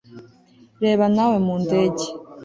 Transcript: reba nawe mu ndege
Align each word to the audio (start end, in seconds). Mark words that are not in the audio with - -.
reba 0.83 1.05
nawe 1.15 1.37
mu 1.45 1.55
ndege 1.63 2.05